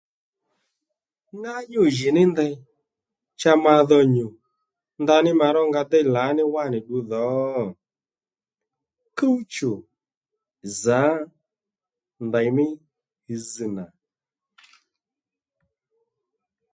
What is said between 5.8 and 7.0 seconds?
déy lǎní wánì ddu